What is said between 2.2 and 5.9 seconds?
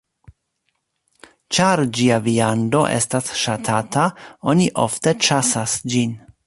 viando estas ŝatata, oni ofte ĉasas